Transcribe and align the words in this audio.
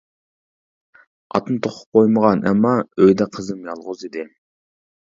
-ئاتنى 0.95 1.59
توقۇپ 1.67 1.99
قويمىغان، 1.99 2.43
ئەمما 2.49 2.75
ئۆيدە 2.83 3.31
قىزىم 3.39 3.65
يالغۇز 3.71 4.07
ئىدى. 4.11 4.29